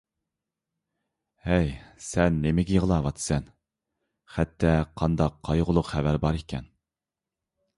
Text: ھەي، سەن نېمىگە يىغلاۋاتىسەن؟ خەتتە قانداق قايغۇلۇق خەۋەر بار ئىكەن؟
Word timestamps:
ھەي، 1.49 1.67
سەن 2.05 2.39
نېمىگە 2.45 2.73
يىغلاۋاتىسەن؟ 2.77 3.45
خەتتە 4.39 4.73
قانداق 5.03 5.37
قايغۇلۇق 5.49 5.89
خەۋەر 5.93 6.19
بار 6.25 6.41
ئىكەن؟ 6.41 6.67